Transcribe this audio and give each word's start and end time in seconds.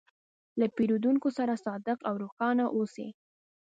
له 0.59 0.65
پیرودونکي 0.75 1.29
سره 1.37 1.61
صادق 1.65 1.97
او 2.09 2.13
روښانه 2.23 2.65
اوسې. 2.75 3.07